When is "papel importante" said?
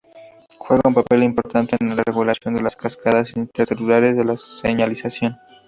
0.95-1.77